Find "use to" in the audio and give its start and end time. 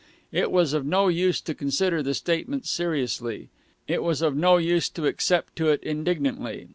1.09-1.53, 4.57-5.05